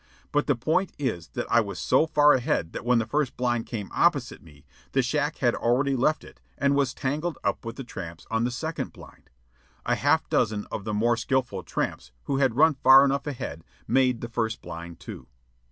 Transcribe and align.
But 0.31 0.47
the 0.47 0.55
point 0.55 0.93
is 0.97 1.27
that 1.33 1.45
I 1.47 1.61
was 1.61 1.77
so 1.77 2.07
far 2.07 2.33
ahead 2.33 2.73
that 2.73 2.83
when 2.83 2.97
the 2.97 3.05
first 3.05 3.37
blind 3.37 3.67
came 3.67 3.91
opposite 3.93 4.41
me, 4.41 4.65
the 4.93 5.03
shack 5.03 5.37
had 5.37 5.53
already 5.53 5.95
left 5.95 6.23
it 6.23 6.41
and 6.57 6.73
was 6.75 6.95
tangled 6.95 7.37
up 7.43 7.63
with 7.63 7.75
the 7.75 7.83
tramps 7.83 8.25
on 8.31 8.43
the 8.43 8.49
second 8.49 8.93
blind. 8.93 9.29
A 9.85 9.93
half 9.93 10.27
dozen 10.27 10.65
of 10.71 10.85
the 10.85 10.93
more 10.95 11.17
skilful 11.17 11.61
tramps, 11.61 12.11
who 12.23 12.37
had 12.37 12.55
run 12.57 12.73
far 12.73 13.05
enough 13.05 13.27
ahead, 13.27 13.63
made 13.87 14.21
the 14.21 14.27
first 14.27 14.63
blind, 14.63 14.99
too. 14.99 15.27